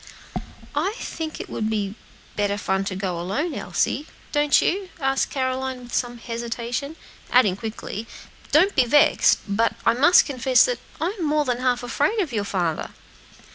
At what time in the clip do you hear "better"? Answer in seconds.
2.35-2.57